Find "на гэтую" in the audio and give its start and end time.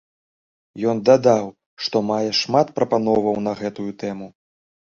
3.49-3.91